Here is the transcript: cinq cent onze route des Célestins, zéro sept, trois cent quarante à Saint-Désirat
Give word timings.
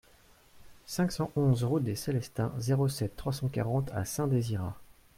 cinq 0.87 1.11
cent 1.11 1.29
onze 1.35 1.63
route 1.63 1.83
des 1.83 1.95
Célestins, 1.95 2.51
zéro 2.57 2.87
sept, 2.87 3.15
trois 3.15 3.33
cent 3.33 3.49
quarante 3.49 3.91
à 3.93 4.03
Saint-Désirat 4.03 4.81